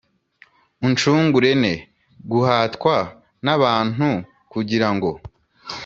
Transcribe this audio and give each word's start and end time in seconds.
Uncungure 0.85 1.51
ne 1.61 1.73
guhatwa 2.31 2.95
n 3.45 3.47
abantu 3.55 4.07
kugira 4.51 4.87
ngo 4.95 5.11